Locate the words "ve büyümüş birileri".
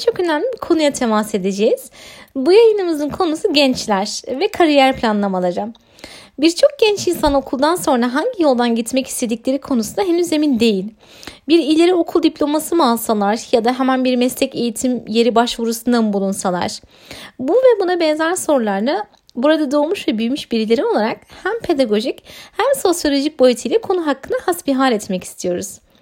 20.08-20.84